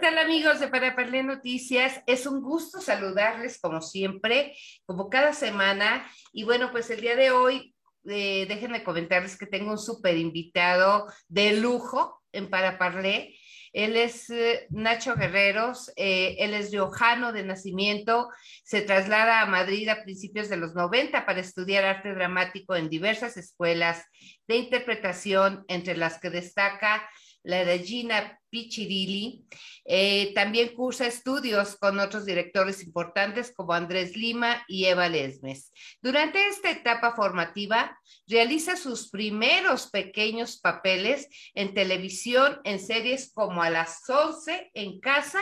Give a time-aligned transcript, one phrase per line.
[0.00, 2.00] ¿Qué tal amigos de Para Parler Noticias?
[2.06, 6.10] Es un gusto saludarles como siempre, como cada semana.
[6.32, 7.74] Y bueno, pues el día de hoy,
[8.08, 13.28] eh, déjenme comentarles que tengo un súper invitado de lujo en Para Parler.
[13.74, 18.30] Él es eh, Nacho Guerreros, eh, él es riojano de nacimiento,
[18.64, 23.36] se traslada a Madrid a principios de los 90 para estudiar arte dramático en diversas
[23.36, 24.02] escuelas
[24.48, 27.06] de interpretación, entre las que destaca
[27.42, 29.46] la Regina Pichirilli.
[29.84, 35.72] Eh, también cursa estudios con otros directores importantes como Andrés Lima y Eva Lesmes.
[36.02, 43.70] Durante esta etapa formativa, realiza sus primeros pequeños papeles en televisión en series como A
[43.70, 45.40] las 11 en casa,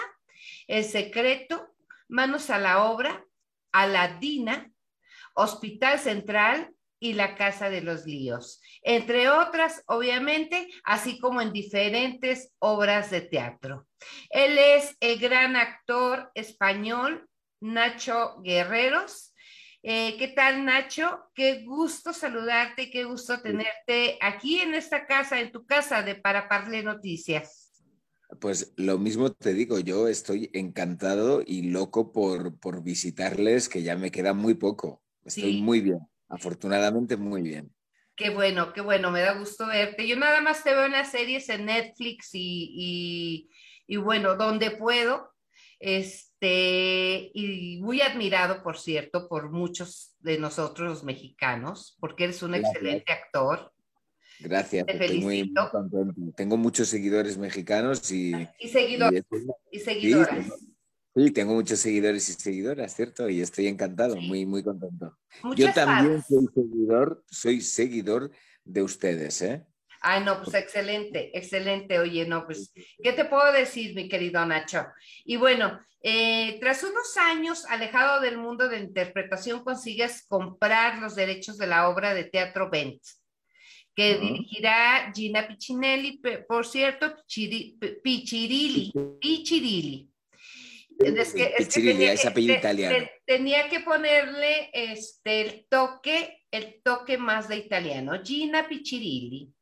[0.67, 1.69] El Secreto,
[2.09, 3.25] Manos a la Obra,
[3.73, 4.71] Aladina,
[5.35, 12.53] Hospital Central y La Casa de los Líos, entre otras, obviamente, así como en diferentes
[12.59, 13.87] obras de teatro.
[14.31, 17.29] Él es el gran actor español
[17.61, 19.35] Nacho Guerreros.
[19.83, 21.31] Eh, ¿Qué tal, Nacho?
[21.35, 26.49] Qué gusto saludarte, qué gusto tenerte aquí en esta casa, en tu casa de Para
[26.49, 27.69] Parle Noticias.
[28.41, 33.97] Pues lo mismo te digo, yo estoy encantado y loco por, por visitarles, que ya
[33.97, 35.03] me queda muy poco.
[35.25, 35.99] Estoy muy bien.
[36.29, 37.73] Afortunadamente, muy bien.
[38.19, 40.07] Qué bueno, qué bueno, me da gusto verte.
[40.07, 43.49] Yo nada más te veo en las series en Netflix y,
[43.87, 45.31] y, bueno, donde puedo.
[45.79, 52.57] Este, y muy admirado, por cierto, por muchos de nosotros los mexicanos, porque eres un
[52.57, 53.73] excelente actor.
[54.41, 56.33] Gracias, estoy muy, contento.
[56.37, 59.25] Tengo muchos seguidores mexicanos y, y seguidores.
[59.71, 60.45] Y, seguidoras.
[60.45, 60.68] Sí,
[61.33, 63.29] tengo muchos seguidores y seguidoras, ¿cierto?
[63.29, 65.17] Y estoy encantado, muy, muy contento.
[65.57, 68.31] Yo también soy seguidor, soy seguidor
[68.65, 69.65] de ustedes, ¿eh?
[70.01, 71.99] Ay, no, pues excelente, excelente.
[71.99, 74.87] Oye, no, pues, ¿qué te puedo decir, mi querido Nacho?
[75.25, 81.59] Y bueno, eh, tras unos años alejado del mundo de interpretación, consigues comprar los derechos
[81.59, 83.03] de la obra de teatro Bent,
[83.95, 90.09] que dirigirá Gina Piccinelli, por cierto, Pichirilli, Pichirilli.
[90.99, 91.55] Es que,
[93.25, 98.21] tenía, que, ponerle este, el toque, el toque más de italiano.
[98.25, 99.53] Gina Piccirilli.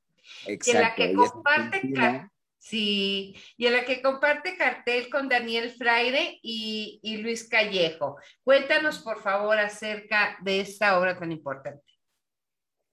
[0.46, 0.78] Exacto.
[0.78, 7.00] En la que comparte, sí, y en la que comparte cartel con Daniel Fraire y,
[7.02, 8.16] y Luis Callejo.
[8.42, 11.82] Cuéntanos, por favor, acerca de esta obra tan importante.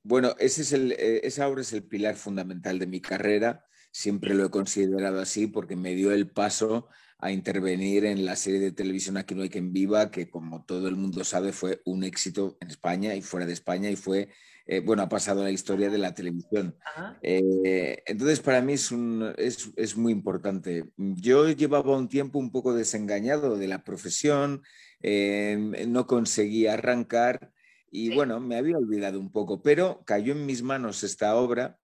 [0.04, 3.66] Bueno, ese es el, eh, esa obra es el pilar fundamental de mi carrera.
[3.90, 6.90] Siempre lo he considerado así porque me dio el paso
[7.24, 10.90] a intervenir en la serie de televisión Aquí no hay quien viva, que como todo
[10.90, 14.30] el mundo sabe fue un éxito en España y fuera de España y fue,
[14.66, 16.76] eh, bueno, ha pasado a la historia de la televisión.
[17.22, 20.92] Eh, entonces, para mí es, un, es, es, muy importante.
[20.98, 24.62] Yo llevaba un tiempo un poco desengañado de la profesión,
[25.02, 27.54] eh, no conseguía arrancar
[27.90, 31.78] y bueno, me había olvidado un poco, pero cayó en mis manos esta obra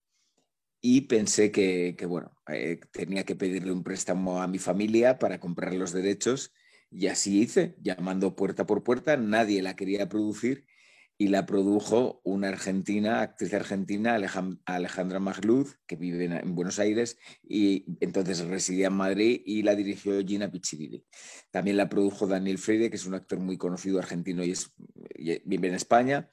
[0.82, 5.74] y pensé que, bueno, eh, tenía que pedirle un préstamo a mi familia para comprar
[5.74, 6.54] los derechos
[6.92, 10.66] y así hice, llamando puerta por puerta, nadie la quería producir
[11.22, 14.18] y la produjo una argentina, actriz argentina,
[14.66, 20.26] Alejandra Magluz, que vive en Buenos Aires y entonces residía en Madrid y la dirigió
[20.26, 21.04] Gina Piccirilli.
[21.52, 24.74] También la produjo Daniel Freire, que es un actor muy conocido argentino y, es,
[25.14, 26.32] y vive en España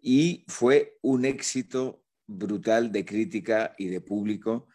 [0.00, 4.68] y fue un éxito brutal de crítica y de público.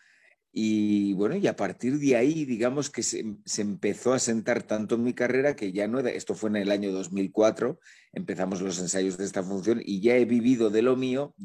[0.51, 3.25] Y bueno, y a partir de ahí, digamos que se,
[3.57, 6.91] empezó a sentar tanto en mi carrera que ya no esto fue en el año
[6.91, 7.79] 2004,
[8.13, 11.35] empezamos los ensayos de esta función y ya he vivido de lo mío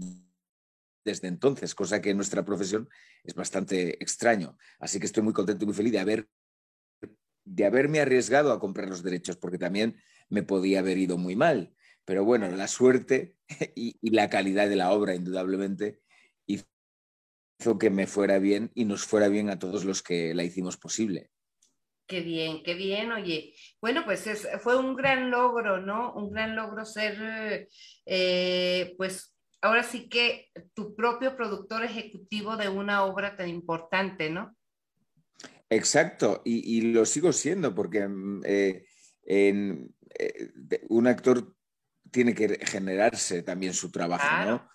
[1.04, 2.88] desde entonces, cosa que en nuestra profesión
[3.24, 4.56] es bastante extraño.
[4.78, 6.28] Así que estoy muy contento y muy feliz de, haber,
[7.44, 9.96] de haberme arriesgado a comprar los derechos, porque también
[10.28, 11.74] me podía haber ido muy mal.
[12.10, 13.36] Pero bueno, la suerte
[13.76, 16.00] y, la calidad de la obra, indudablemente,
[16.44, 20.76] hizo que me fuera bien y nos fuera bien a todos los que la hicimos
[20.76, 21.30] posible.
[22.08, 23.54] Qué bien, qué bien, oye.
[23.80, 24.28] Bueno, pues
[24.60, 26.12] fue un gran logro, ¿no?
[26.14, 27.68] Un gran logro ser,
[28.06, 34.56] eh, pues ahora sí que tu propio productor ejecutivo de una obra tan importante, ¿no?
[35.68, 38.84] Exacto, y, lo sigo siendo porque mm, eh,
[39.22, 39.94] en,
[40.88, 41.54] un actor
[42.10, 44.68] tiene que generarse también su trabajo, ¿no?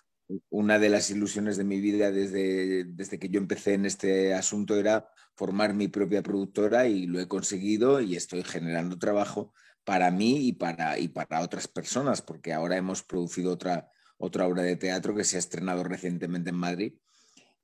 [0.50, 4.76] Una de las ilusiones de mi vida desde, desde que yo empecé en este asunto
[4.76, 9.52] era formar mi propia productora y lo he conseguido y estoy generando trabajo
[9.84, 14.62] para mí y para, y para otras personas, porque ahora hemos producido otra, otra obra
[14.62, 16.94] de teatro que se ha estrenado recientemente en Madrid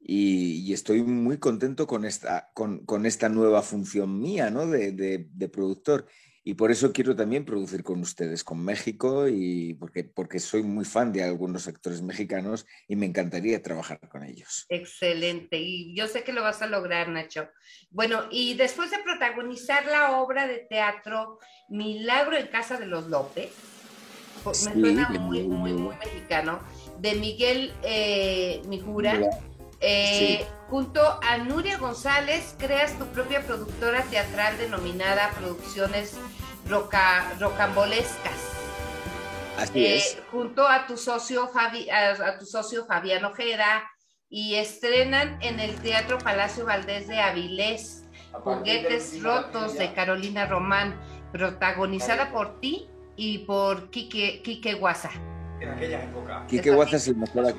[0.04, 4.66] y, estoy muy contento con esta, con, con esta nueva función mía ¿no?
[4.66, 6.06] de, de, de productor.
[6.44, 10.84] Y por eso quiero también producir con ustedes, con México, y porque, porque soy muy
[10.84, 14.66] fan de algunos actores mexicanos y me encantaría trabajar con ellos.
[14.68, 17.48] Excelente, y yo sé que lo vas a lograr, Nacho.
[17.90, 23.50] Bueno, y después de protagonizar la obra de teatro Milagro en Casa de los López,
[24.42, 26.60] pues, me suena muy, muy, muy mexicano,
[26.98, 29.20] de Miguel eh, Mijura.
[29.84, 36.16] Eh, junto a Nuria González creas tu propia productora teatral denominada Producciones
[36.68, 38.32] Rocambolescas.
[39.58, 40.18] Así eh, es.
[40.30, 43.90] Junto a tu socio Fabi, a, tu socio Fabián Ojeda
[44.28, 50.98] y estrenan en el Teatro Palacio Valdés de Avilés Juguetes Rotos de Carolina Román,
[51.32, 55.10] protagonizada por ti y por Quique, Quique Guasa.
[55.60, 56.46] En aquella época.
[56.48, 57.52] Quique Guasa es el mejor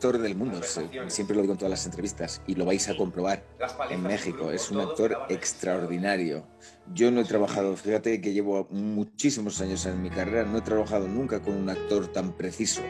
[0.00, 0.62] actor del mundo,
[1.08, 3.44] siempre lo digo en todas las entrevistas y lo vais a comprobar
[3.90, 4.50] en México.
[4.50, 6.46] Es un actor extraordinario.
[6.94, 11.06] Yo no he trabajado, fíjate que llevo muchísimos años en mi carrera, no he trabajado
[11.06, 12.80] nunca con un actor tan preciso.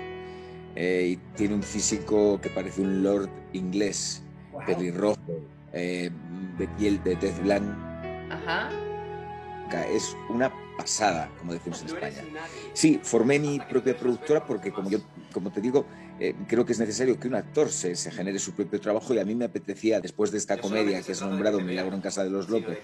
[0.76, 4.22] Eh, y tiene un físico que parece un lord inglés,
[4.64, 5.18] pelirrojo,
[5.72, 6.10] eh,
[6.58, 7.76] de piel de tez blanca.
[8.30, 8.70] Ajá.
[9.70, 12.25] Es una pasada, como decimos en España.
[12.72, 14.99] Sí, formé mi propia productora porque, como yo,
[15.32, 15.87] como te digo,
[16.19, 19.19] eh, creo que es necesario que un actor se, se, genere su propio trabajo y
[19.19, 22.31] a mí me apetecía, después de esta comedia que es nombrado Milagro en Casa de
[22.31, 22.78] los López,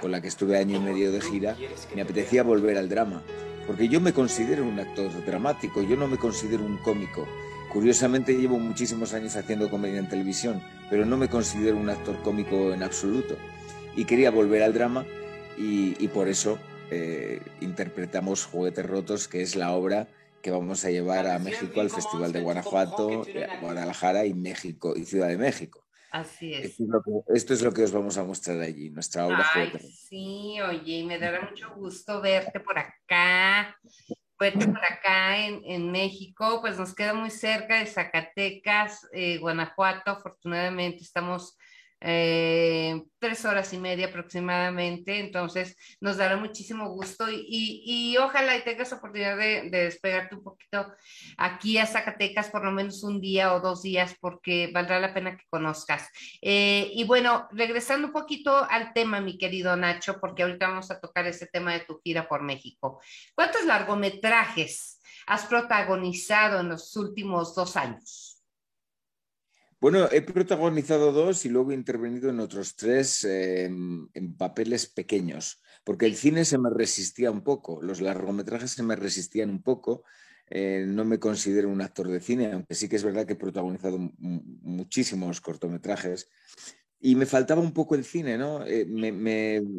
[0.00, 1.56] con la que estuve año y medio de gira,
[1.94, 3.22] me apetecía volver al drama.
[3.66, 7.26] Porque yo me considero un actor dramático, yo no me considero un cómico.
[7.72, 12.72] Curiosamente llevo muchísimos años haciendo comedia en televisión, pero no me considero un actor cómico
[12.72, 13.36] en absoluto.
[13.94, 15.04] Y quería volver al drama
[15.58, 16.58] y, por eso
[16.90, 20.08] eh, interpretamos Juguetes Rotos, que es la obra
[20.42, 23.24] que vamos a llevar a México al Festival de Guanajuato,
[23.60, 25.84] Guadalajara y México y Ciudad de México.
[26.10, 26.76] Así es.
[27.34, 29.44] Esto es lo que, os vamos a mostrar allí, nuestra obra.
[29.54, 33.76] Ay, sí, oye, me dará mucho gusto verte por acá,
[34.40, 40.12] verte por acá en, en México, pues nos queda muy cerca de Zacatecas, eh, Guanajuato,
[40.12, 41.58] afortunadamente estamos
[42.00, 48.92] eh, tres horas y media aproximadamente, entonces nos dará muchísimo gusto y, ojalá y tengas
[48.92, 50.92] oportunidad de, despegarte un poquito
[51.36, 55.36] aquí a Zacatecas por lo menos un día o dos días porque valdrá la pena
[55.36, 56.08] que conozcas.
[56.40, 61.00] Eh, y bueno, regresando un poquito al tema, mi querido Nacho, porque ahorita vamos a
[61.00, 63.00] tocar ese tema de tu gira por México.
[63.34, 68.27] ¿Cuántos largometrajes has protagonizado en los últimos dos años?
[69.80, 76.06] Bueno, he protagonizado dos y luego he intervenido en otros tres en papeles pequeños, porque
[76.06, 80.02] el cine se me resistía un poco, los largometrajes se me resistían un poco.
[80.50, 83.36] Eh, no me considero un actor de cine, aunque sí que es verdad que he
[83.36, 86.28] protagonizado muchísimos cortometrajes.
[87.00, 88.66] Y me faltaba un poco el cine, ¿no?
[88.66, 88.86] Eh,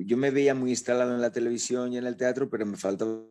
[0.05, 3.25] yo me veía muy instalado en la televisión y en el teatro, pero me faltaba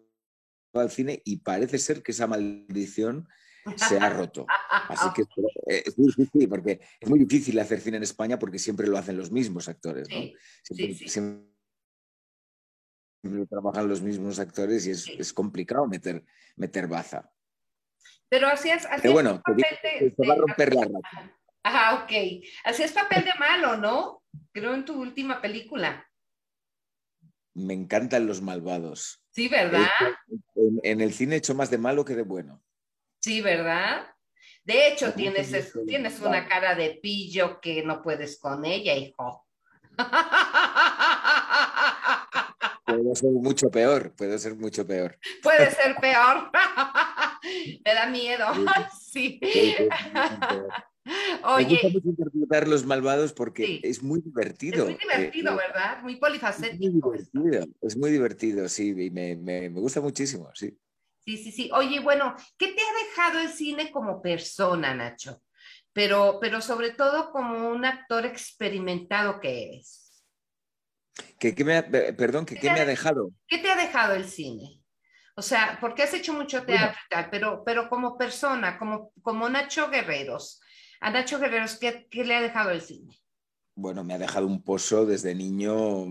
[0.74, 3.28] el cine y parece ser que esa maldición
[3.76, 4.46] se ha roto.
[4.88, 5.22] Así que
[5.66, 8.98] eh, es muy difícil, porque es muy difícil hacer cine en España porque siempre lo
[8.98, 10.22] hacen los mismos actores, ¿no?
[10.62, 11.48] Siempre,
[13.50, 16.24] trabajan los mismos actores y es, complicado meter,
[16.56, 17.30] meter baza.
[18.28, 21.34] Pero hacías, hacías bueno, papel de, se va a romper la rata.
[21.64, 22.12] Ajá, ok.
[22.64, 24.22] Hacías papel de malo, ¿no?
[24.52, 26.06] Creo en tu última película.
[27.54, 29.20] Me encantan los malvados.
[29.32, 29.88] Sí, ¿verdad?
[30.54, 32.62] En, en el cine he hecho más de malo que de bueno.
[33.28, 34.06] Sí, ¿verdad?
[34.64, 35.52] De hecho, tienes,
[35.86, 39.46] tienes una cara de pillo que no puedes con ella, hijo.
[42.86, 45.18] Puede ser mucho peor, puede ser mucho peor.
[45.42, 46.50] Puede ser peor.
[47.84, 48.46] Me da miedo.
[48.98, 49.38] Sí.
[51.44, 54.88] Oye, Me gusta mucho interpretar los malvados porque es muy divertido.
[54.88, 56.02] Es muy divertido, eh, ¿verdad?
[56.02, 57.12] Muy polifacético.
[57.12, 60.78] Es muy divertido, es muy divertido sí, y me, me, me gusta muchísimo, sí.
[61.28, 61.70] Sí, sí, sí.
[61.74, 65.42] Oye, bueno, ¿qué te ha dejado el cine como persona, Nacho?
[65.92, 70.24] Pero, pero sobre todo como un actor experimentado que eres.
[71.38, 73.30] ¿Qué, me perdón, ¿qué, me ha dejado?
[73.46, 74.82] ¿Qué te ha dejado el cine?
[75.36, 79.50] O sea, porque has hecho mucho teatro y tal, pero, pero como persona, como, como
[79.50, 80.62] Nacho Guerreros.
[80.98, 83.14] A Nacho Guerreros, ¿qué, ¿qué le ha dejado el cine?
[83.74, 86.06] Bueno, me ha dejado un pozo desde niño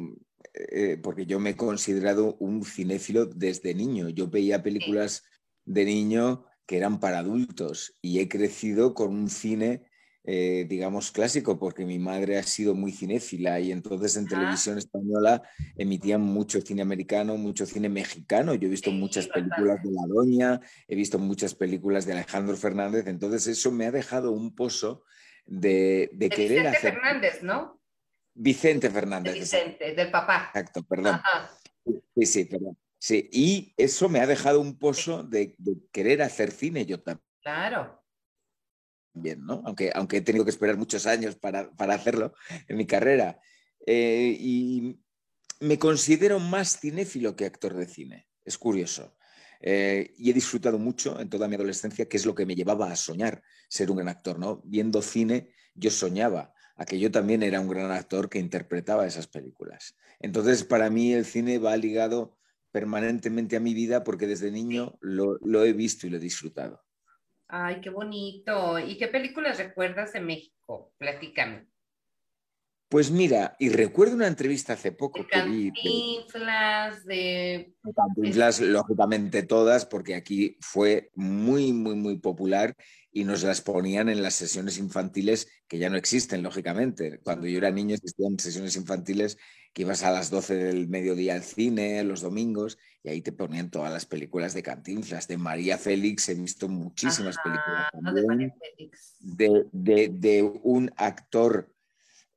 [0.54, 4.10] eh, porque yo me he considerado un cinéfilo desde niño.
[4.10, 5.24] Yo veía películas
[5.66, 9.84] de niño que eran para adultos y he crecido con un cine
[10.30, 15.42] eh, digamos, clásico, porque mi madre ha sido muy cinéfila y entonces en televisión española
[15.78, 18.54] emitían mucho cine americano, mucho cine mexicano.
[18.54, 23.08] Yo he visto muchas películas de La Doña, he visto muchas películas de Alejandro Fernández,
[23.08, 25.06] entonces eso me ha dejado un pozo
[25.46, 26.94] de, querer Vicente hacer...
[26.96, 27.80] Fernández, ¿no?
[28.38, 29.34] Vicente Fernández.
[29.34, 30.52] Vicente, del papá.
[30.54, 31.20] Exacto, perdón.
[32.16, 32.78] Sí, sí, perdón.
[33.00, 37.26] Sí, y eso me ha dejado un pozo de, de querer hacer cine yo también.
[37.42, 37.98] Claro
[39.22, 39.62] bien, ¿no?
[39.66, 42.34] Aunque, aunque he tenido que esperar muchos años para, hacerlo
[42.68, 43.40] en mi carrera.
[43.86, 45.00] Eh, y
[45.60, 48.28] me considero más cinéfilo que actor de cine.
[48.44, 49.18] Es curioso.
[49.60, 52.92] Eh, y he disfrutado mucho en toda mi adolescencia, que es lo que me llevaba
[52.92, 54.62] a soñar ser un gran actor, ¿no?
[54.66, 59.28] Viendo cine, yo soñaba a que yo también era un gran actor que interpretaba esas
[59.28, 59.96] películas.
[60.20, 62.38] Entonces, para mí el cine va ligado
[62.72, 66.84] permanentemente a mi vida porque desde niño lo he visto y lo he disfrutado.
[67.48, 68.78] Ay, qué bonito.
[68.78, 70.94] ¿Y qué películas recuerdas de México?
[70.98, 71.68] Platícame.
[72.90, 75.72] Pues mira, y recuerdo una entrevista hace poco de que vi.
[75.74, 77.74] Cantinflas, de.
[77.94, 82.76] Cantinflas, lógicamente todas, porque aquí fue muy, muy, muy popular
[83.12, 87.20] y nos las ponían en las sesiones infantiles que ya no existen, lógicamente.
[87.24, 89.38] Cuando yo era niño existían sesiones infantiles
[89.74, 93.70] que ibas a las 12 del mediodía al cine, los domingos, y ahí te ponían
[93.70, 98.54] todas las películas de Cantinflas, de María Félix, he visto muchísimas películas también,
[99.20, 101.74] de, de, un actor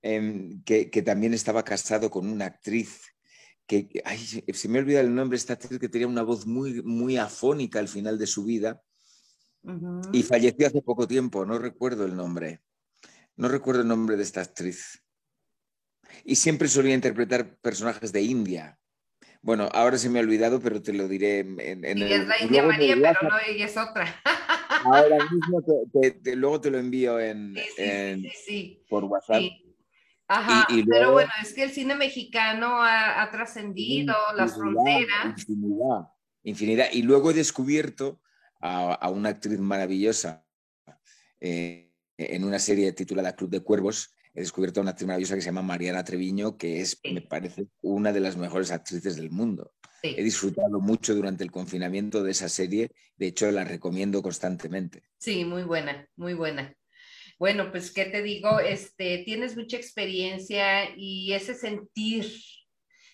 [0.02, 3.02] em, que, también estaba casado con una actriz
[3.66, 7.16] que, ay, se me olvida el nombre, esta actriz que tenía una voz muy, muy
[7.16, 8.82] afónica al final de su vida,
[10.12, 12.60] y falleció hace poco tiempo, no recuerdo el nombre,
[13.36, 15.04] no recuerdo el nombre de esta actriz.
[16.24, 18.78] Y siempre solía interpretar personajes de India.
[19.42, 22.02] Bueno, ahora se me ha olvidado, pero te lo diré en, el...
[22.02, 24.20] Es la India María, pero no, ella es otra.
[24.84, 25.62] ahora mismo,
[26.22, 27.54] te, luego te lo envío en,
[28.44, 29.42] sí, por WhatsApp.
[30.32, 35.26] Ajá, pero bueno, es que el cine mexicano ha, trascendido las fronteras.
[35.26, 36.08] Infinidad,
[36.44, 36.86] infinidad.
[36.92, 38.20] Y luego he descubierto
[38.60, 40.46] a, una actriz maravillosa
[41.40, 45.40] eh, en una serie titulada Club de Cuervos, he descubierto a una actriz maravillosa que
[45.40, 49.72] se llama Mariana Treviño, que es, me parece, una de las mejores actrices del mundo.
[50.02, 55.02] He disfrutado mucho durante el confinamiento de esa serie, de hecho la recomiendo constantemente.
[55.18, 56.72] Sí, muy buena, muy buena.
[57.40, 62.30] Bueno, pues qué te digo, este, tienes mucha experiencia y ese sentir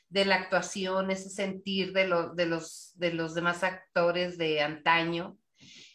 [0.08, 5.38] de la actuación, ese sentir de, de, los, de los demás actores de antaño.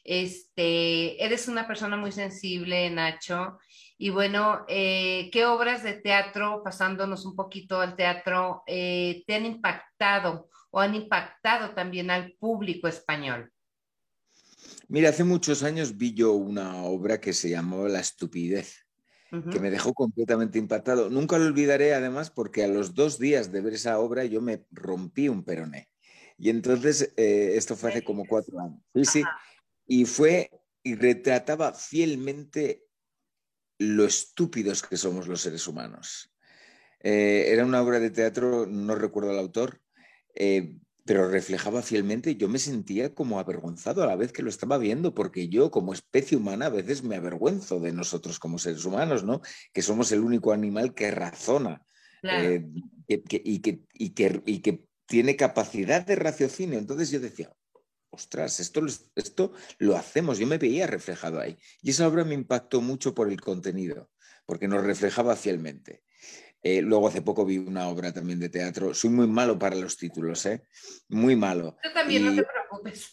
[0.05, 3.57] Este, eres una persona muy sensible, Nacho,
[3.97, 9.45] y bueno, eh, ¿qué obras de teatro, pasándonos un poquito al teatro, eh, te han
[9.45, 13.51] impactado o han impactado también al público español?
[14.91, 18.86] Mira, hace muchos años vi yo una obra que se llamó La estupidez,
[19.50, 21.10] que me dejó completamente impactado.
[21.10, 24.65] Nunca lo olvidaré, además, porque a los dos días de ver esa obra yo me
[24.69, 25.88] rompí un peroné.
[26.38, 28.81] Y entonces, eh, esto fue hace como cuatro años.
[28.93, 29.24] Sí, sí.
[29.88, 30.51] Y fue,
[30.83, 32.83] y retrataba fielmente
[33.77, 36.36] lo estúpidos que somos los seres humanos.
[37.00, 39.81] Eh, era una obra de teatro, no recuerdo al autor,
[40.36, 44.77] eh, pero reflejaba fielmente, yo me sentía como avergonzado a la vez que lo estaba
[44.77, 49.24] viendo, porque yo como especie humana a veces me avergüenzo de nosotros como seres humanos,
[49.24, 49.41] ¿no?
[49.74, 51.84] Que somos el único animal que razona
[52.24, 52.65] eh,
[53.08, 56.77] y, que, y, que, y que tiene capacidad de raciocinio.
[56.77, 57.51] Entonces yo decía,
[58.12, 58.81] ostras, esto,
[59.15, 61.58] esto lo hacemos, yo me veía reflejado ahí.
[61.81, 64.12] Y esa obra me impactó mucho por el contenido,
[64.46, 66.03] porque nos reflejaba fielmente.
[66.63, 68.94] Eh, luego hace poco vi una obra también de teatro.
[68.94, 70.63] Soy muy malo para los títulos, ¿eh?
[71.10, 71.77] Muy malo.
[71.84, 73.12] Yo también, no te preocupes.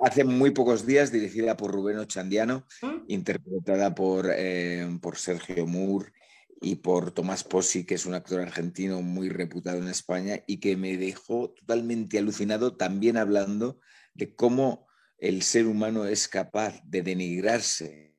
[0.00, 3.04] hace, muy pocos días, dirigida por Rubén Ochandiano, ¿Mm?
[3.08, 6.12] interpretada por, eh, por Sergio Moore
[6.60, 10.76] y por Tomás Posi, que es un actor argentino muy reputado en España y que
[10.76, 13.80] me dejó totalmente alucinado también hablando
[14.14, 14.86] de cómo
[15.18, 18.15] el ser humano es capaz de denigrarse, de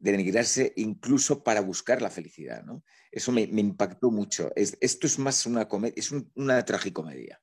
[0.00, 2.64] denigrarse incluso para buscar la felicidad.
[2.64, 2.84] ¿no?
[3.10, 4.50] Eso me, impactó mucho.
[4.54, 7.40] esto es más una comedia, es una tragicomedia.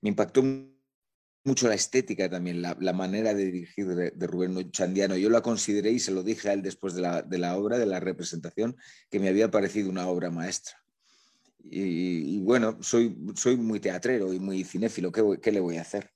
[0.00, 0.42] Me impactó
[1.44, 5.16] mucho la estética también, la, manera de dirigir de, Rubén Chandiano.
[5.16, 8.00] Yo la consideré y se lo dije a él después de la, obra, de la
[8.00, 8.76] representación,
[9.10, 10.74] que me había parecido una obra maestra.
[11.62, 16.10] Y, bueno, soy, soy muy teatrero y muy cinéfilo, ¿Qué, le voy a hacer?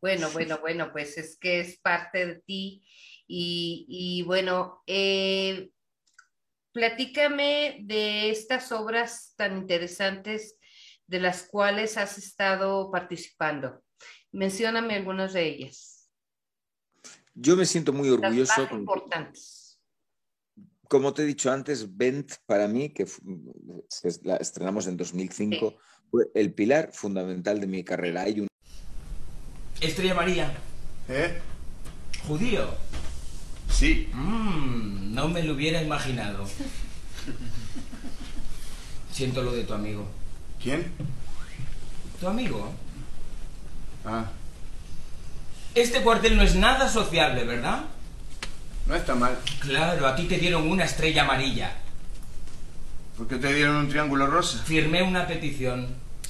[0.00, 2.84] Bueno, bueno, bueno, pues es que es parte de ti.
[3.26, 5.70] Y, bueno, eh,
[6.72, 10.56] platícame de estas obras tan interesantes
[11.06, 13.82] de las cuales has estado participando.
[14.32, 16.10] Mencióname algunas de ellas.
[17.34, 18.52] Yo me siento muy orgulloso.
[18.60, 19.80] Las más importantes.
[20.88, 23.06] Como te he dicho antes, Bent para mí, que
[24.22, 25.76] la estrenamos en 2005,
[26.10, 28.22] fue el pilar fundamental de mi carrera.
[28.22, 28.48] Hay un...
[29.80, 30.52] Estrella María.
[31.08, 31.38] ¿Eh?
[32.26, 32.66] ¿Judío?
[33.76, 34.08] Sí.
[34.12, 36.46] Mm, no me lo hubiera imaginado.
[39.12, 40.06] Siento lo de tu amigo.
[40.62, 40.92] ¿Quién?
[42.20, 42.72] ¿Tu amigo?
[44.04, 44.24] Ah,
[45.74, 47.84] Este cuartel no es nada sociable, ¿verdad?
[48.86, 49.36] no está mal.
[49.60, 51.72] Claro, a ti te dieron una estrella amarilla.
[53.18, 54.62] ¿Por qué te dieron un triángulo rosa?
[54.64, 55.88] Firmé una petición.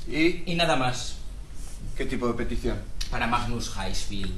[0.09, 1.17] ¿Y Y nada más.
[1.97, 2.79] qué tipo de petición?
[3.11, 4.33] Para Magnus Heisfield.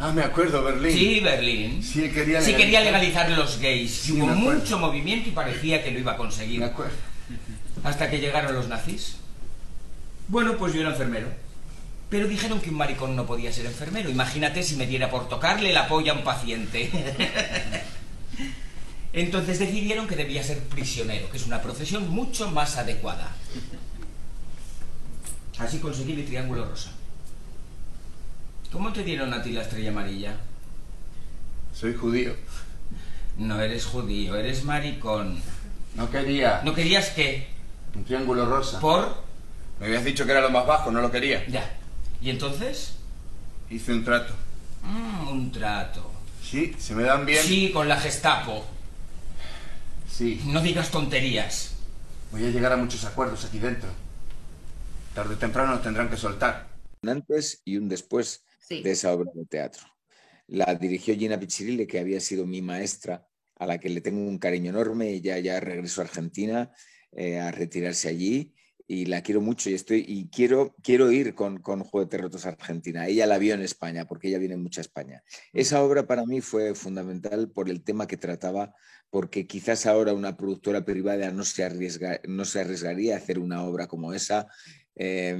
[0.00, 0.92] Ah, me acuerdo, Berlín.
[0.92, 1.82] Sí, Berlín.
[1.82, 2.56] Sí, quería Sí, legalizar.
[2.56, 3.90] quería legalizar los gays.
[3.92, 6.62] Sí, Hubo me mucho movimiento y parecía que lo iba a Me conseguir.
[6.62, 6.94] acuerdo.
[7.82, 9.16] Hasta que llegaron los nazis.
[10.28, 11.26] Bueno, pues yo era enfermero.
[12.10, 14.08] Pero dijeron que un maricón no podía ser enfermero.
[14.08, 16.90] Imagínate si me diera por tocarle la polla a un paciente.
[19.12, 23.28] Entonces decidieron que debía ser prisionero, que es una profesión mucho más adecuada.
[25.58, 26.92] Así conseguí mi triángulo rosa.
[28.72, 30.36] ¿Cómo te dieron a ti la estrella amarilla?
[31.74, 32.34] Soy judío.
[33.38, 35.40] No eres judío, eres maricón.
[35.94, 37.48] No quería ¿No querías qué?
[37.94, 38.78] un triángulo rosa.
[38.80, 39.22] ¿Por?
[39.80, 41.46] Me habías dicho que era lo más bajo, no lo quería.
[41.46, 41.68] Ya.
[42.20, 42.94] ¿Y entonces?
[43.70, 44.34] Hice un trato.
[44.82, 46.10] Mm, un trato.
[46.42, 47.42] Sí, se me dan bien.
[47.42, 48.66] Sí, con la Gestapo.
[50.10, 50.42] Sí.
[50.46, 51.74] No digas tonterías.
[52.32, 53.88] Voy a llegar a muchos acuerdos aquí dentro.
[55.14, 56.68] Tarde o temprano nos tendrán que soltar.
[57.02, 58.82] un antes y un después Sí.
[58.82, 59.86] de esa obra de teatro.
[60.46, 64.38] La dirigió Gina Piccirilli, que había sido mi maestra, a la que le tengo un
[64.38, 65.10] cariño enorme.
[65.10, 66.70] Ella ya regresó a Argentina
[67.12, 68.54] eh, a retirarse allí
[68.86, 72.50] y la quiero mucho y estoy y quiero, quiero ir con, con Juguetes Rotos a
[72.50, 73.06] Argentina.
[73.06, 75.22] Ella la vio en España porque ella viene mucho a España.
[75.52, 78.74] Esa obra para mí fue fundamental por el tema que trataba,
[79.10, 83.64] porque quizás ahora una productora privada no se, arriesga, no se arriesgaría a hacer una
[83.64, 84.46] obra como esa.
[84.94, 85.36] eh,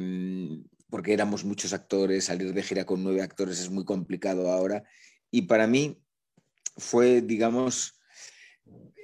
[0.90, 4.84] porque éramos muchos actores, salir de gira con nueve actores es muy complicado ahora.
[5.30, 6.02] Y para mí
[6.76, 7.98] fue, digamos,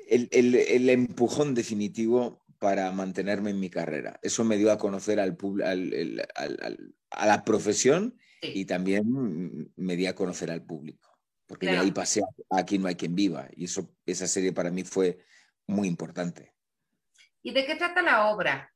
[0.09, 4.19] el, el- el empujón definitivo para mantenerme en mi carrera.
[4.23, 8.53] Eso me dio a conocer al, al- al- a la profesión Sí.
[8.57, 11.11] y también me di a conocer al público.
[11.47, 11.81] Porque Claro.
[11.81, 13.49] de ahí pasé a Aquí no hay quien viva.
[13.57, 15.19] Y eso, esa serie para mí fue
[15.67, 16.53] muy importante.
[17.43, 18.71] ¿Y de qué trata la obra?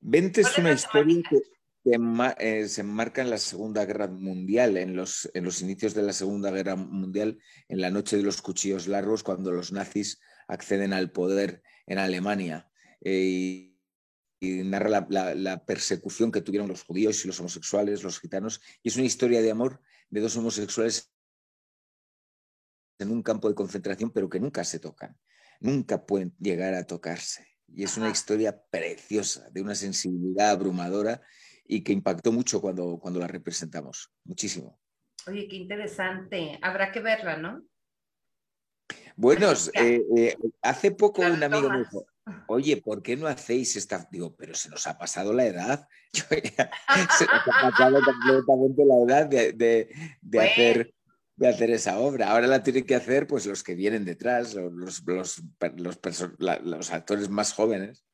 [0.00, 1.38] Vente es ¿Cuál es una historia que,
[1.84, 6.02] enma- eh, se enmarca en la Segunda Guerra Mundial, en los, en los inicios de
[6.02, 10.92] la Segunda Guerra Mundial, en la noche de los cuchillos largos, cuando los nazis acceden
[10.92, 12.70] al poder en Alemania.
[13.00, 13.68] Eh,
[14.40, 18.60] y, narra la, la- la persecución que tuvieron los judíos y los homosexuales, los gitanos.
[18.82, 21.12] Y es una historia de amor de dos homosexuales
[22.98, 25.16] en un campo de concentración, pero que nunca se tocan,
[25.60, 27.46] nunca pueden llegar a tocarse.
[27.74, 31.22] Y es una historia preciosa, de una sensibilidad abrumadora
[31.64, 34.78] y que impactó mucho cuando, cuando la representamos, muchísimo.
[35.26, 36.58] Oye, qué interesante.
[36.62, 37.62] Habrá que verla, ¿no?
[39.16, 39.80] Buenos, Ya.
[39.82, 42.06] eh, eh, hace poco un amigo me dijo,
[42.48, 44.08] oye, ¿por qué no hacéis esta?
[44.10, 45.86] Digo, pero se nos ha pasado la edad.
[46.12, 46.70] Yo ya-
[47.16, 49.88] se nos ha pasado completamente la edad de, de-
[50.20, 50.50] de Bueno.
[50.50, 50.94] hacer,
[51.36, 52.30] de hacer esa obra.
[52.30, 55.42] Ahora la tienen que hacer pues los que vienen detrás, los, los, los,
[56.64, 58.04] los actores más jóvenes.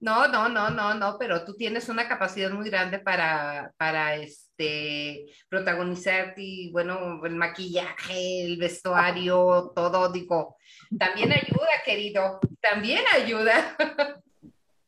[0.00, 5.26] No, no, no, no, no, pero tú tienes una capacidad muy grande para, para este,
[5.50, 10.56] protagonizar y bueno, el maquillaje, el vestuario, todo, digo,
[10.98, 13.76] también ayuda, querido, también ayuda.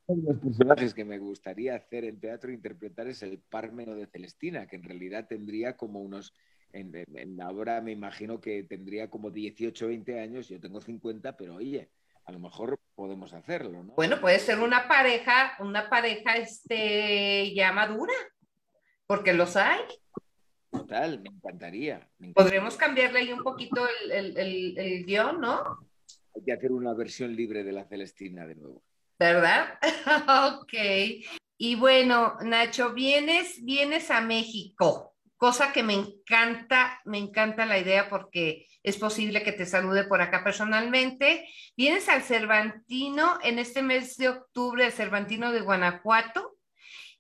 [0.06, 3.94] Uno de los personajes que me gustaría hacer en teatro e interpretar es el Pármeno
[3.94, 6.32] de Celestina, que en realidad tendría como unos,
[6.72, 11.36] en, en- la obra me imagino que tendría como 18 20 años, yo tengo 50,
[11.36, 11.90] pero oye,
[12.24, 13.94] a lo mejor podemos hacerlo, ¿no?
[13.94, 18.12] Bueno, puede ser una pareja, una pareja este, ya madura,
[19.08, 19.80] porque los hay.
[20.70, 22.08] Total, me encantaría.
[22.18, 22.34] me encantaría.
[22.34, 25.80] Podremos cambiarle ahí un poquito el, el, el, el guion, ¿no?
[26.36, 28.84] Hay que hacer una versión libre de la Celestina de nuevo.
[29.18, 29.80] ¿verdad?
[30.60, 30.72] ok.
[31.58, 35.11] Y bueno, Nacho, vienes, vienes a México,
[35.42, 40.22] cosa que me encanta, me encanta la idea porque es posible que te salude por
[40.22, 41.48] acá personalmente.
[41.76, 46.58] Vienes al Cervantino en este mes de octubre, al Cervantino de Guanajuato,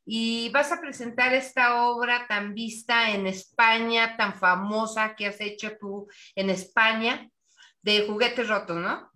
[0.06, 5.76] y vas a presentar esta obra tan vista en España, tan famosa que has hecho
[5.80, 6.06] tú
[6.36, 7.28] en España,
[7.82, 9.10] de juguetes rotos, ¿no?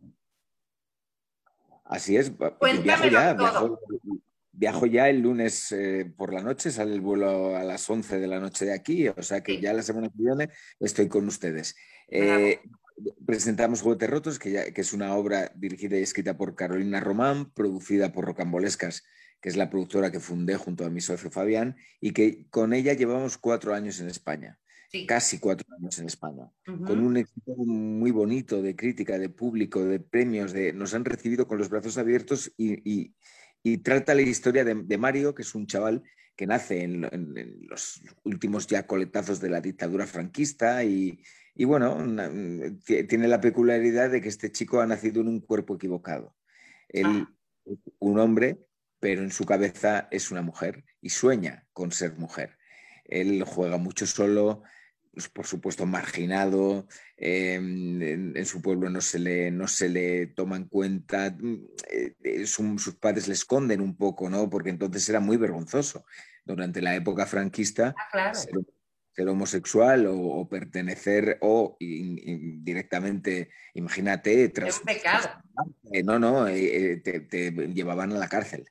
[1.85, 2.37] Así es.
[2.37, 3.79] Viajo ya, viajo,
[4.59, 8.41] ya el lunes eh, por la noche, sale el vuelo a las 11 de la
[8.41, 11.77] noche de aquí, o sea que ya la semana que viene estoy con ustedes.
[12.09, 12.61] Eh,
[13.27, 17.51] presentamos Juguetes Rotos, que, ya, que es una obra dirigida y escrita por Carolina Román,
[17.53, 19.05] producida por Rocambolescas,
[19.41, 22.95] que es la productora que fundé junto a mi socio Fabián, y que con ella
[22.95, 24.59] llevamos cuatro años en España
[25.07, 30.01] casi cuatro años en España, con un éxito muy bonito de crítica, de público, de
[30.01, 33.15] premios, de, nos han recibido con los brazos abiertos y,
[33.79, 36.03] trata la historia de, Mario, que es un chaval
[36.37, 37.09] que nace en,
[37.69, 41.19] los últimos ya coletazos de la dictadura franquista y,
[41.59, 41.97] bueno,
[42.87, 46.35] tiene la peculiaridad de que este chico ha nacido en un cuerpo equivocado.
[46.89, 47.33] Él ah.
[47.99, 48.61] un hombre,
[49.01, 52.57] pero en su cabeza es una mujer y sueña con ser mujer.
[53.05, 54.63] Él juega mucho solo,
[55.33, 58.03] por supuesto, marginado, em,
[58.37, 62.95] en, su pueblo no se le, no se le toma en cuenta, mm, eh, sus
[62.97, 64.51] padres le esconden un poco, ¿no?
[64.51, 66.05] Porque entonces era muy vergonzoso.
[66.45, 75.29] Durante la época franquista, ah, ser, homosexual o, pertenecer o directamente, imagínate, tras, pecado.
[76.05, 78.69] no, no, eh, eh, te, llevaban a la cárcel.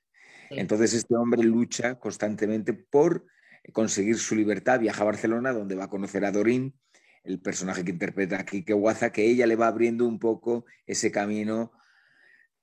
[0.52, 3.26] Entonces este hombre lucha constantemente por
[3.74, 6.80] conseguir su libertad, viaja a Barcelona, donde va a conocer a Dorín,
[7.24, 11.12] el personaje que interpreta a Kike Guaza, que ella le va abriendo un poco ese
[11.12, 11.72] camino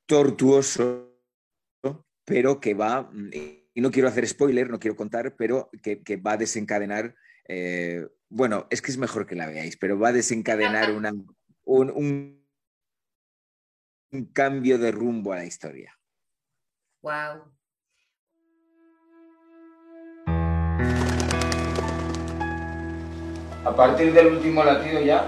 [0.07, 1.19] tortuoso,
[2.25, 6.37] pero que va, y no quiero hacer spoiler, no quiero contar, pero que, va a
[6.37, 7.17] desencadenar,
[7.49, 11.13] eh, bueno, es que es mejor que la veáis, pero va a desencadenar una,
[11.65, 12.43] un,
[14.13, 15.99] un cambio de rumbo a la historia.
[17.03, 17.53] Wow.
[23.65, 25.25] A partir del último latido ya,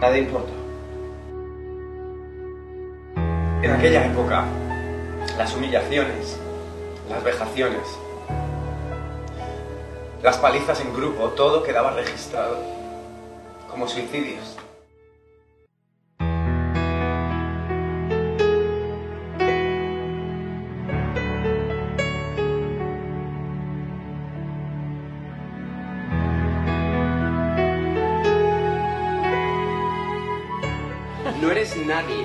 [0.00, 0.50] nada importa.
[3.62, 4.44] En aquella época,
[5.36, 6.38] las humillaciones,
[7.10, 7.82] las vejaciones,
[10.22, 12.56] las palizas en grupo, todo quedaba registrado
[13.70, 14.56] como suicidios.
[31.92, 32.24] Nadie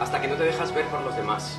[0.00, 1.58] hasta que no te dejas ver por los demás.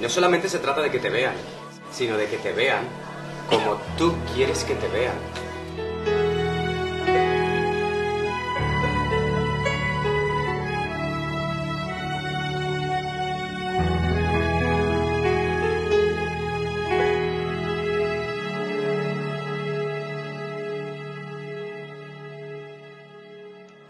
[0.00, 1.34] No solamente se trata de que te vean,
[1.92, 2.84] sino de que te vean
[3.50, 5.16] como tú quieres que te vean.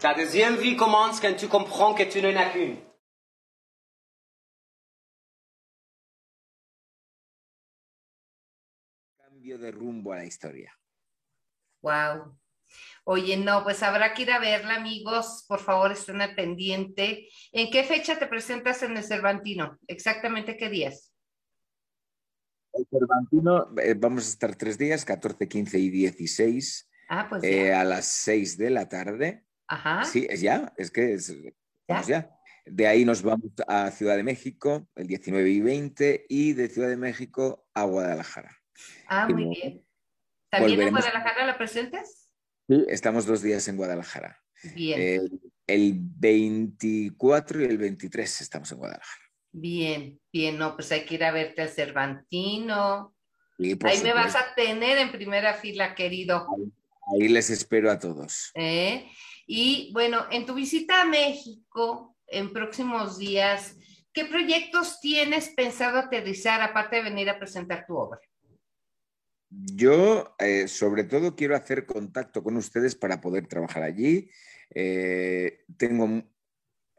[0.04, 2.76] La deuxième vie commence quand tu comprends que tu n'en as qu'une.
[9.16, 10.70] Cambio de rumbo a la historia.
[11.80, 12.36] Wow.
[13.04, 15.46] Oye, no, pues habrá que ir a verla, amigos.
[15.48, 17.30] Por favor, estén al pendiente.
[17.50, 19.78] ¿En qué fecha te presentas en el Cervantino?
[19.86, 21.14] ¿Exactamente qué días?
[22.74, 27.72] El Cervantino, eh, vamos a estar tres días, 14, 15 y 16, ah, pues eh,
[27.72, 29.43] a las 6 de la tarde.
[29.66, 30.04] Ajá.
[30.04, 31.34] Sí, es ya, es que es,
[32.06, 32.30] ¿Ya?
[32.66, 36.88] De ahí nos vamos a Ciudad de México el 19 y 20 y de Ciudad
[36.88, 38.56] de México a Guadalajara.
[39.06, 39.84] Ah, muy bien.
[40.50, 42.30] ¿También en Guadalajara la presentes?
[42.66, 44.40] Sí, estamos dos días en Guadalajara.
[44.74, 45.28] Bien.
[45.66, 49.24] el 24 y el 23 estamos en Guadalajara.
[49.52, 53.14] Bien, bien, no, pues hay que ir a verte al Cervantino.
[53.58, 56.46] Ahí me vas a tener en primera fila, querido.
[57.12, 58.50] Ahí, les espero a todos.
[58.54, 59.08] ¿Eh?
[59.46, 63.76] Y bueno, en tu visita a México en próximos días,
[64.12, 68.20] ¿qué proyectos tienes pensado aterrizar aparte de venir a presentar tu obra?
[69.50, 74.28] Yo, eh, sobre todo, quiero hacer contacto con ustedes para poder trabajar allí.
[74.74, 76.24] Eh, tengo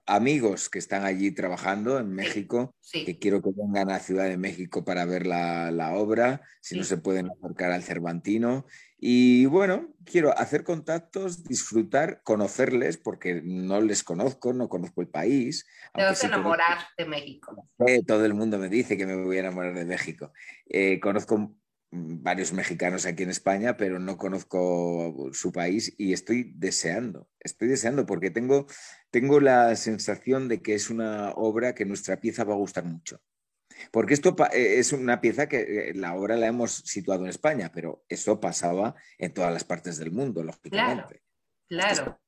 [0.05, 4.85] amigos que están allí trabajando en México, que quiero que vengan a Ciudad de México
[4.85, 8.65] para ver la, obra, si no se pueden acercar al Cervantino.
[8.97, 15.65] Y bueno, quiero hacer contactos, disfrutar, conocerles, porque no les conozco, no conozco el país.
[15.93, 17.67] Te vas a enamorar de México.
[18.07, 20.31] todo el mundo me dice que me voy a enamorar de México.
[20.67, 21.55] Eh, conozco
[21.95, 28.05] varios mexicanos aquí en España, pero no conozco su país y estoy deseando, estoy deseando
[28.05, 28.67] porque tengo,
[29.11, 33.21] tengo la sensación de que es una obra que nuestra pieza va a gustar mucho.
[33.91, 37.71] Porque esto eh, es una pieza que eh, la obra la hemos situado en España,
[37.73, 41.23] pero eso pasaba en todas las partes del mundo, lógicamente.
[41.67, 42.19] Claro.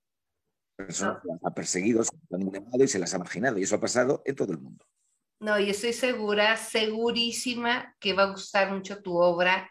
[0.76, 3.58] Personas las ha perseguido, se las ha y se las ha marginado.
[3.58, 4.86] Y eso ha pasado en todo el mundo.
[5.40, 9.70] No, y estoy segura, segurísima que va a gustar mucho tu obra,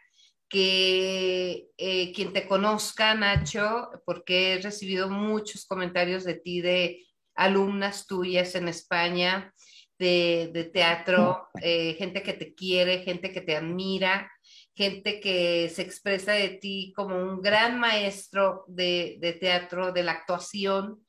[0.49, 8.07] que eh, quien te conozca, Nacho, porque he recibido muchos comentarios de ti, de alumnas
[8.07, 9.53] tuyas en España,
[9.99, 14.31] de, teatro, eh, gente que te quiere, gente que te admira,
[14.75, 21.05] gente que se expresa de ti como un gran maestro de, teatro, de la actuación,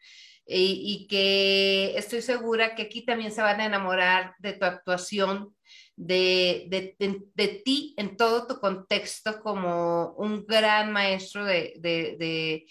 [0.47, 5.55] y, que estoy segura que aquí también se van a enamorar de tu actuación,
[5.95, 12.65] de, de, ti en todo tu contexto como un gran maestro de,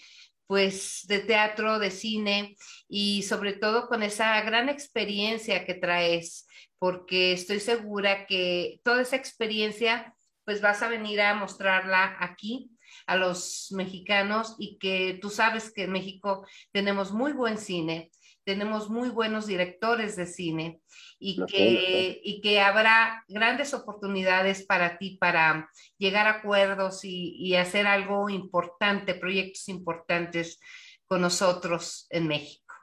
[0.47, 2.55] pues, de teatro, de cine
[2.87, 6.47] y sobre todo con esa gran experiencia que traes,
[6.79, 10.13] porque estoy segura que toda esa experiencia
[10.45, 12.71] pues vas a venir a mostrarla aquí
[13.07, 18.11] a los mexicanos y que tú sabes que en México tenemos muy buen cine,
[18.43, 20.81] tenemos muy buenos directores de cine
[21.19, 27.55] y que, y que habrá grandes oportunidades para ti para llegar a acuerdos y, y
[27.55, 30.59] hacer algo importante, proyectos importantes
[31.07, 32.73] con nosotros en México.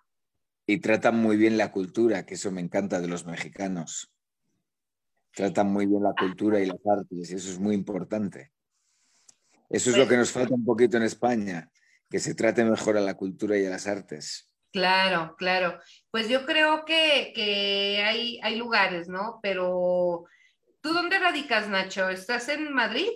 [0.67, 4.11] Y tratan muy bien la cultura, que eso me encanta de los mexicanos
[5.35, 8.53] tratan muy bien la cultura y las artes, y eso es muy importante.
[9.75, 11.69] Eso es lo que nos falta un poquito en España,
[12.09, 14.51] que se trate mejor a la cultura y a las artes.
[14.73, 15.79] Claro, claro.
[16.11, 19.41] Pues yo creo que, hay, hay lugares, ¿no?
[19.43, 20.25] Pero,
[20.81, 22.09] ¿tú dónde radicas, Nacho?
[22.09, 23.09] ¿Estás en Madrid?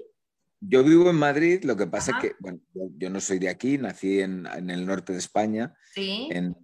[0.60, 3.78] Yo vivo en Madrid, lo que pasa es que, bueno, yo, no soy de aquí,
[3.78, 6.28] nací en, el norte de España, ¿Sí?
[6.32, 6.56] en,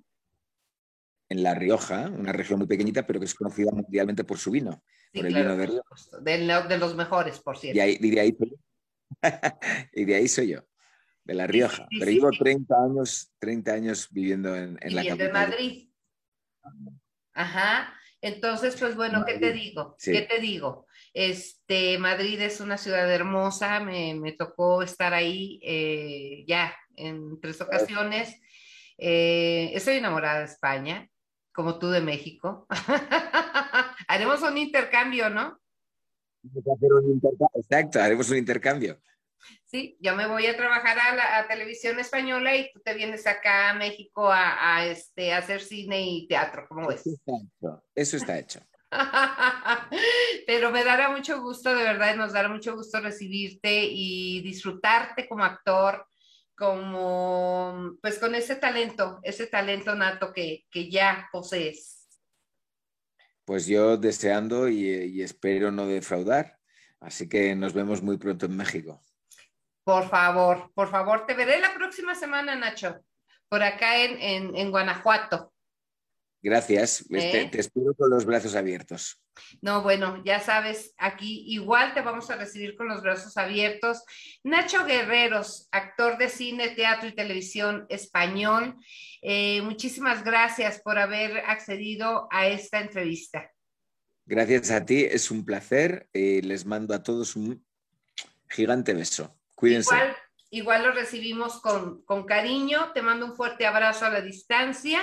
[1.28, 4.82] en La Rioja, una región muy pequeñita, pero que es conocida mundialmente por su vino
[5.14, 6.68] por el vino de Rioja.
[6.68, 7.78] De, los mejores, por cierto.
[7.78, 8.36] Y, ahí, de ahí,
[9.92, 10.64] y de ahí soy yo,
[11.24, 11.86] de La Rioja.
[11.98, 15.18] Pero llevo 30 años, 30 años viviendo en, en la capital.
[15.18, 15.88] de Madrid.
[17.34, 17.94] Ajá.
[18.20, 19.96] Entonces, pues bueno, ¿qué te digo?
[20.02, 20.86] ¿Qué te digo?
[21.12, 27.60] Este, Madrid es una ciudad hermosa, me, me tocó estar ahí eh, ya en tres
[27.60, 28.40] ocasiones.
[28.96, 31.08] Eh, estoy enamorada de España,
[31.52, 32.66] como tú de México.
[34.08, 35.60] haremos un intercambio, ¿no?
[37.54, 38.98] Exacto, haremos un intercambio.
[39.64, 43.70] Sí, yo me voy a trabajar a la televisión española y tú te vienes acá
[43.70, 47.02] a México a, este, hacer cine y teatro, ¿cómo ves?
[47.94, 48.60] Eso está hecho.
[50.46, 55.44] Pero me dará mucho gusto, de verdad, nos dará mucho gusto recibirte y disfrutarte como
[55.44, 56.06] actor,
[56.56, 61.93] como, pues con ese talento, ese talento nato que, que ya posees.
[63.44, 66.58] Pues yo deseando y, espero no defraudar.
[67.00, 69.00] Así que nos vemos muy pronto en México.
[69.84, 73.04] Por favor, por favor, te veré la próxima semana, Nacho,
[73.48, 75.53] por acá en, en, Guanajuato.
[76.44, 77.48] Gracias, ¿Eh?
[77.50, 79.18] te, espero con los brazos abiertos.
[79.62, 84.04] No, bueno, ya sabes, aquí igual te vamos a recibir con los brazos abiertos.
[84.42, 88.76] Nacho Guerreros, actor de cine, teatro y televisión español.
[89.22, 93.50] Eh, muchísimas gracias por haber accedido a esta entrevista.
[94.26, 96.10] Gracias a ti, es un placer.
[96.12, 97.64] Eh, les mando a todos un
[98.50, 99.34] gigante beso.
[99.54, 99.94] Cuídense.
[100.50, 102.92] Igual, lo recibimos con, con cariño.
[102.92, 105.00] Te mando un fuerte abrazo a la distancia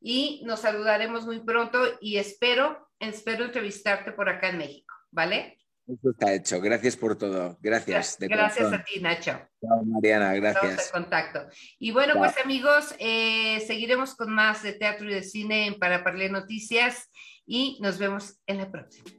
[0.00, 5.58] y nos saludaremos muy pronto y espero, espero entrevistarte por acá en México, ¿vale?
[5.86, 6.60] Eso está hecho.
[6.60, 7.58] Gracias por todo.
[7.60, 8.16] Gracias.
[8.20, 9.32] gracias a ti, Nacho.
[9.60, 10.32] Chao, Mariana.
[10.34, 10.64] Gracias.
[10.64, 11.46] Estamos en contacto.
[11.80, 16.04] Y bueno, pues amigos, eh, seguiremos con más de teatro y de cine en Para
[16.04, 17.10] Parler Noticias
[17.44, 19.10] y nos vemos en la próxima.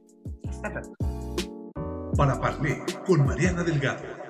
[0.48, 2.12] Hasta pronto.
[2.16, 4.21] Para Parler con Mariana Delgado